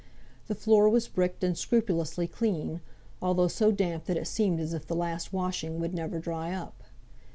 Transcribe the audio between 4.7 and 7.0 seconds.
if the last washing would never dry up.